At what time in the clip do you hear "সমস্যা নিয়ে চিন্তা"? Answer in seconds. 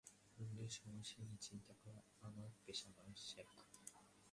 0.77-1.73